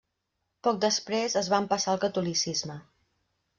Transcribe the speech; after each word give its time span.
Poc 0.67 0.79
després 0.85 1.37
es 1.43 1.51
van 1.55 1.69
passar 1.75 1.93
al 1.95 2.01
catolicisme. 2.07 2.81